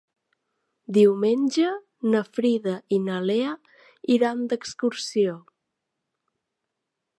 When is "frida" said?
2.37-2.73